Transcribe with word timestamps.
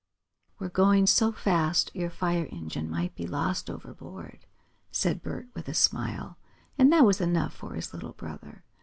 "We're 0.57 0.69
going 0.69 1.05
so 1.05 1.31
fast 1.31 1.91
your 1.93 2.09
fire 2.09 2.47
engine 2.49 2.89
might 2.89 3.13
be 3.13 3.27
lost 3.27 3.69
overboard," 3.69 4.47
said 4.91 5.21
Bert 5.21 5.49
with 5.53 5.67
a 5.67 5.75
smile, 5.75 6.39
and 6.75 6.91
that 6.91 7.05
was 7.05 7.21
enough 7.21 7.53
for 7.53 7.75
his 7.75 7.93
little 7.93 8.13
brother. 8.13 8.63